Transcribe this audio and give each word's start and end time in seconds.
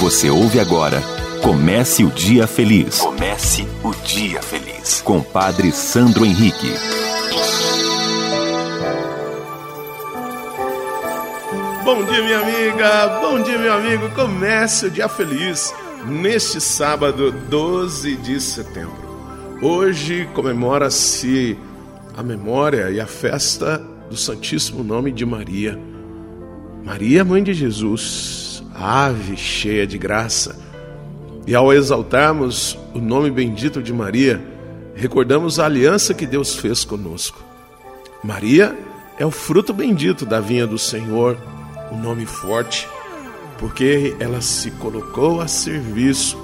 Você 0.00 0.28
ouve 0.30 0.60
agora 0.60 1.02
Comece 1.46 2.02
o 2.02 2.10
Dia 2.10 2.44
Feliz. 2.46 2.98
Comece 2.98 3.66
o 3.84 3.94
Dia 4.04 4.42
Feliz. 4.42 5.00
Com 5.00 5.22
Padre 5.22 5.70
Sandro 5.70 6.24
Henrique. 6.24 6.72
Bom 11.84 12.04
dia, 12.04 12.22
minha 12.24 12.40
amiga. 12.40 13.20
Bom 13.20 13.40
dia, 13.40 13.58
meu 13.58 13.72
amigo. 13.72 14.10
Comece 14.10 14.86
o 14.86 14.90
Dia 14.90 15.08
Feliz 15.08 15.72
neste 16.04 16.60
sábado, 16.60 17.30
12 17.30 18.16
de 18.16 18.40
setembro. 18.40 19.06
Hoje 19.62 20.28
comemora-se 20.34 21.56
a 22.16 22.24
memória 22.24 22.90
e 22.90 22.98
a 22.98 23.06
festa 23.06 23.78
do 24.10 24.16
Santíssimo 24.16 24.82
Nome 24.82 25.12
de 25.12 25.24
Maria. 25.24 25.78
Maria, 26.84 27.24
mãe 27.24 27.40
de 27.40 27.54
Jesus, 27.54 28.35
ave 28.78 29.36
cheia 29.36 29.86
de 29.86 29.98
graça. 29.98 30.58
E 31.46 31.54
ao 31.54 31.72
exaltarmos 31.72 32.78
o 32.94 32.98
nome 32.98 33.30
bendito 33.30 33.82
de 33.82 33.92
Maria, 33.92 34.42
recordamos 34.94 35.58
a 35.58 35.66
aliança 35.66 36.12
que 36.12 36.26
Deus 36.26 36.56
fez 36.56 36.84
conosco. 36.84 37.42
Maria 38.22 38.76
é 39.18 39.24
o 39.24 39.30
fruto 39.30 39.72
bendito 39.72 40.26
da 40.26 40.40
vinha 40.40 40.66
do 40.66 40.78
Senhor, 40.78 41.38
o 41.92 41.96
nome 41.96 42.26
forte, 42.26 42.88
porque 43.58 44.16
ela 44.18 44.40
se 44.40 44.70
colocou 44.72 45.40
a 45.40 45.46
serviço, 45.46 46.36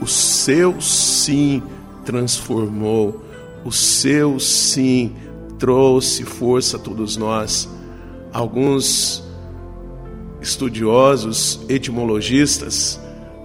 o 0.00 0.06
seu 0.06 0.80
sim 0.80 1.62
transformou, 2.04 3.22
o 3.64 3.70
seu 3.70 4.40
sim 4.40 5.14
trouxe 5.58 6.24
força 6.24 6.76
a 6.76 6.80
todos 6.80 7.16
nós. 7.16 7.68
Alguns 8.32 9.27
estudiosos, 10.48 11.60
etimologistas, 11.68 12.98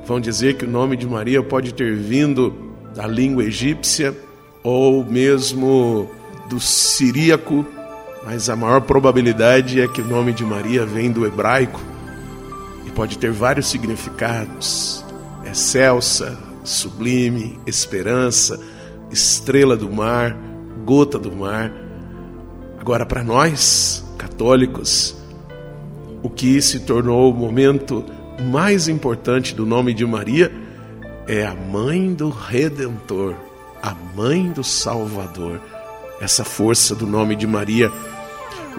vão 0.05 0.19
dizer 0.19 0.55
que 0.55 0.65
o 0.65 0.69
nome 0.69 0.95
de 0.95 1.05
Maria 1.05 1.43
pode 1.43 1.73
ter 1.73 1.95
vindo 1.95 2.53
da 2.95 3.05
língua 3.05 3.43
egípcia 3.43 4.15
ou 4.63 5.03
mesmo 5.03 6.09
do 6.49 6.59
siríaco, 6.59 7.65
mas 8.25 8.49
a 8.49 8.55
maior 8.55 8.81
probabilidade 8.81 9.81
é 9.81 9.87
que 9.87 10.01
o 10.01 10.05
nome 10.05 10.31
de 10.31 10.45
Maria 10.45 10.85
vem 10.85 11.11
do 11.11 11.25
hebraico 11.25 11.81
e 12.85 12.91
pode 12.91 13.17
ter 13.17 13.31
vários 13.31 13.67
significados: 13.67 15.03
excelsa, 15.45 16.37
sublime, 16.63 17.59
esperança, 17.67 18.59
estrela 19.11 19.75
do 19.75 19.91
mar, 19.91 20.37
gota 20.85 21.19
do 21.19 21.31
mar. 21.33 21.71
Agora, 22.79 23.05
para 23.05 23.23
nós, 23.23 24.05
católicos, 24.17 25.17
o 26.23 26.29
que 26.29 26.61
se 26.61 26.79
tornou 26.79 27.29
o 27.29 27.35
momento 27.35 28.03
mais 28.49 28.87
importante 28.87 29.53
do 29.53 29.65
nome 29.65 29.93
de 29.93 30.05
Maria 30.05 30.51
é 31.27 31.45
a 31.45 31.53
mãe 31.53 32.13
do 32.13 32.29
Redentor, 32.29 33.35
a 33.81 33.93
mãe 34.15 34.49
do 34.49 34.63
Salvador. 34.63 35.61
Essa 36.21 36.45
força 36.45 36.95
do 36.95 37.05
nome 37.05 37.35
de 37.35 37.45
Maria. 37.45 37.91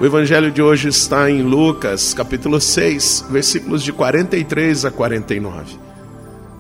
O 0.01 0.05
evangelho 0.05 0.51
de 0.51 0.63
hoje 0.63 0.89
está 0.89 1.31
em 1.31 1.43
Lucas, 1.43 2.15
capítulo 2.15 2.59
6, 2.59 3.27
versículos 3.31 3.83
de 3.83 3.93
43 3.93 4.87
a 4.87 4.91
49. 4.91 5.77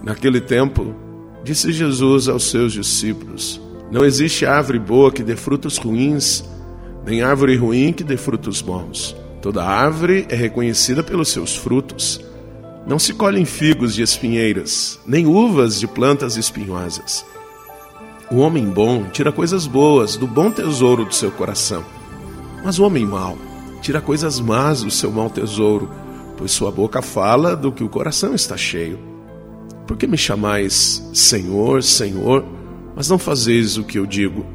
Naquele 0.03 0.41
tempo, 0.41 0.95
disse 1.43 1.73
Jesus 1.73 2.29
aos 2.29 2.51
seus 2.51 2.75
discípulos: 2.75 3.61
Não 3.91 4.05
existe 4.05 4.45
árvore 4.45 4.79
boa 4.79 5.11
que 5.11 5.23
dê 5.23 5.35
frutos 5.35 5.79
ruins, 5.79 6.45
nem 7.07 7.23
árvore 7.23 7.57
ruim 7.57 7.93
que 7.93 8.05
dê 8.05 8.17
frutos 8.17 8.61
bons. 8.61 9.17
Toda 9.45 9.63
árvore 9.63 10.25
é 10.31 10.35
reconhecida 10.35 11.03
pelos 11.03 11.29
seus 11.29 11.55
frutos. 11.55 12.19
Não 12.87 12.99
se 12.99 13.13
colhem 13.13 13.45
figos 13.45 13.95
de 13.95 14.01
espinheiras, 14.01 14.99
nem 15.07 15.27
uvas 15.27 15.79
de 15.79 15.87
plantas 15.87 16.39
espinhosas. 16.39 17.27
O 18.31 18.37
homem 18.37 18.65
bom 18.65 19.05
tira 19.11 19.31
coisas 19.31 19.67
boas 19.67 20.17
do 20.17 20.27
bom 20.27 20.51
tesouro 20.51 21.05
do 21.05 21.15
seu 21.15 21.31
coração, 21.31 21.85
mas 22.65 22.79
o 22.79 22.85
homem 22.85 23.05
mau 23.05 23.37
tira 23.83 24.01
coisas 24.01 24.41
más 24.41 24.83
do 24.83 24.91
seu 24.91 25.13
mau 25.13 25.29
tesouro, 25.29 25.91
pois 26.39 26.51
sua 26.51 26.71
boca 26.71 27.03
fala 27.03 27.55
do 27.55 27.71
que 27.71 27.85
o 27.85 27.89
coração 27.91 28.35
está 28.35 28.57
cheio. 28.57 28.99
Por 29.87 29.99
que 29.99 30.07
me 30.07 30.17
chamais 30.17 31.07
Senhor, 31.13 31.83
Senhor, 31.83 32.47
mas 32.97 33.11
não 33.11 33.19
fazeis 33.19 33.77
o 33.77 33.85
que 33.85 33.99
eu 33.99 34.07
digo? 34.07 34.47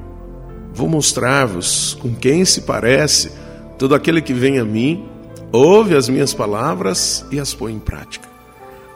Vou 0.74 0.90
mostrar-vos 0.90 1.94
com 2.02 2.12
quem 2.16 2.44
se 2.44 2.62
parece 2.62 3.31
Todo 3.79 3.95
aquele 3.95 4.22
que 4.22 4.34
vem 4.34 4.59
a 4.59 4.66
mim, 4.66 5.06
ouve 5.53 5.95
as 5.95 6.09
minhas 6.09 6.34
palavras 6.34 7.25
e 7.31 7.40
as 7.40 7.53
põe 7.53 7.72
em 7.72 7.79
prática. 7.79 8.28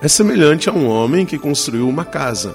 É 0.01 0.09
semelhante 0.09 0.69
a 0.69 0.73
um 0.73 0.89
homem 0.89 1.25
que 1.25 1.39
construiu 1.39 1.87
uma 1.87 2.03
casa, 2.03 2.53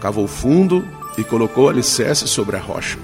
cavou 0.00 0.26
fundo 0.26 0.84
e 1.16 1.22
colocou 1.22 1.68
alicerce 1.68 2.26
sobre 2.26 2.56
a 2.56 2.58
rocha. 2.58 2.98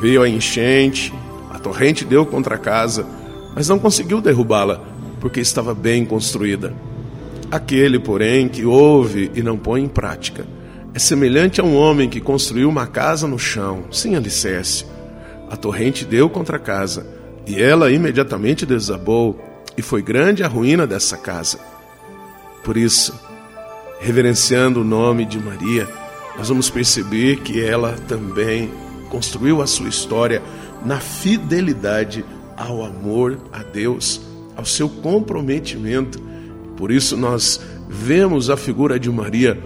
Veio 0.00 0.22
a 0.22 0.28
enchente, 0.30 1.12
a 1.50 1.58
torrente 1.58 2.02
deu 2.02 2.24
contra 2.24 2.54
a 2.54 2.58
casa, 2.58 3.04
mas 3.54 3.68
não 3.68 3.78
conseguiu 3.78 4.22
derrubá-la, 4.22 4.80
porque 5.20 5.40
estava 5.40 5.74
bem 5.74 6.06
construída. 6.06 6.72
Aquele, 7.50 7.98
porém, 7.98 8.48
que 8.48 8.64
ouve 8.64 9.30
e 9.34 9.42
não 9.42 9.58
põe 9.58 9.82
em 9.82 9.88
prática, 9.88 10.46
é 10.94 10.98
semelhante 10.98 11.60
a 11.60 11.64
um 11.64 11.76
homem 11.76 12.08
que 12.08 12.18
construiu 12.18 12.70
uma 12.70 12.86
casa 12.86 13.28
no 13.28 13.38
chão, 13.38 13.84
sem 13.90 14.16
alicerce. 14.16 14.86
A 15.50 15.56
torrente 15.56 16.06
deu 16.06 16.30
contra 16.30 16.56
a 16.56 16.60
casa, 16.60 17.19
e 17.50 17.60
ela 17.60 17.90
imediatamente 17.90 18.64
desabou, 18.64 19.36
e 19.76 19.82
foi 19.82 20.02
grande 20.02 20.44
a 20.44 20.46
ruína 20.46 20.86
dessa 20.86 21.16
casa. 21.16 21.58
Por 22.62 22.76
isso, 22.76 23.12
reverenciando 23.98 24.82
o 24.82 24.84
nome 24.84 25.24
de 25.24 25.36
Maria, 25.36 25.88
nós 26.38 26.48
vamos 26.48 26.70
perceber 26.70 27.40
que 27.40 27.60
ela 27.60 27.96
também 28.06 28.70
construiu 29.08 29.60
a 29.60 29.66
sua 29.66 29.88
história 29.88 30.40
na 30.86 31.00
fidelidade 31.00 32.24
ao 32.56 32.84
amor 32.84 33.36
a 33.52 33.64
Deus, 33.64 34.20
ao 34.54 34.64
seu 34.64 34.88
comprometimento. 34.88 36.22
Por 36.76 36.92
isso 36.92 37.16
nós 37.16 37.60
vemos 37.88 38.48
a 38.48 38.56
figura 38.56 38.96
de 38.96 39.10
Maria 39.10 39.60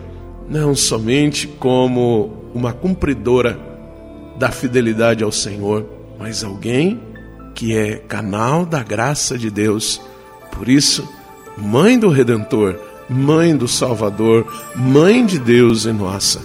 não 0.48 0.74
somente 0.74 1.46
como 1.46 2.32
uma 2.54 2.72
cumpridora 2.72 3.58
da 4.38 4.50
fidelidade 4.50 5.22
ao 5.22 5.30
Senhor, 5.30 5.86
mas 6.18 6.42
alguém 6.42 7.13
que 7.54 7.76
é 7.76 7.96
canal 7.96 8.66
da 8.66 8.82
graça 8.82 9.38
de 9.38 9.50
Deus. 9.50 10.00
Por 10.52 10.68
isso, 10.68 11.08
mãe 11.56 11.98
do 11.98 12.08
Redentor, 12.08 12.78
mãe 13.08 13.56
do 13.56 13.68
Salvador, 13.68 14.46
mãe 14.74 15.24
de 15.24 15.38
Deus 15.38 15.84
e 15.84 15.92
nossa. 15.92 16.40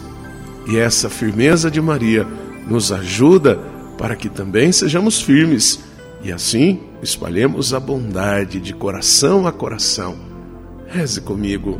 E 0.68 0.78
essa 0.78 1.10
firmeza 1.10 1.72
de 1.72 1.82
Maria 1.82 2.28
nos 2.68 2.92
ajuda 2.92 3.60
para 3.98 4.16
que 4.16 4.30
também 4.30 4.72
sejamos 4.72 5.22
firmes 5.22 5.80
e 6.24 6.32
assim 6.32 6.80
espalhemos 7.02 7.74
a 7.74 7.80
bondade 7.80 8.60
de 8.60 8.74
coração 8.74 9.48
a 9.48 9.52
coração. 9.52 10.16
Reze 10.88 11.22
comigo. 11.22 11.80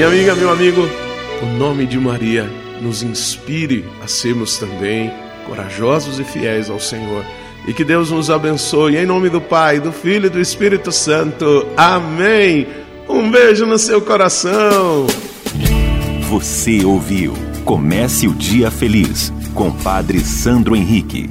Minha 0.00 0.08
amiga, 0.08 0.34
meu 0.34 0.50
amigo, 0.50 0.88
o 1.42 1.46
nome 1.58 1.84
de 1.84 2.00
Maria 2.00 2.48
nos 2.80 3.02
inspire 3.02 3.84
a 4.02 4.06
sermos 4.06 4.56
também 4.56 5.12
corajosos 5.46 6.18
e 6.18 6.24
fiéis 6.24 6.70
ao 6.70 6.80
Senhor, 6.80 7.22
e 7.68 7.74
que 7.74 7.84
Deus 7.84 8.10
nos 8.10 8.30
abençoe. 8.30 8.96
Em 8.96 9.04
nome 9.04 9.28
do 9.28 9.42
Pai, 9.42 9.78
do 9.78 9.92
Filho 9.92 10.24
e 10.24 10.30
do 10.30 10.40
Espírito 10.40 10.90
Santo. 10.90 11.66
Amém. 11.76 12.66
Um 13.06 13.30
beijo 13.30 13.66
no 13.66 13.78
seu 13.78 14.00
coração. 14.00 15.06
Você 16.30 16.82
ouviu 16.82 17.34
Comece 17.66 18.26
o 18.26 18.32
Dia 18.32 18.70
Feliz 18.70 19.30
com 19.52 19.70
Padre 19.70 20.20
Sandro 20.20 20.74
Henrique. 20.74 21.28